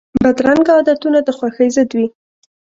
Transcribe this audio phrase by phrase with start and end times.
[0.23, 2.07] بدرنګه عادتونه د خوښۍ ضد وي